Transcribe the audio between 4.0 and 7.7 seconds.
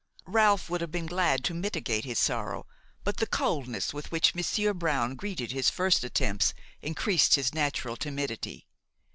which Monsieur Brown greeted his first attempts increased his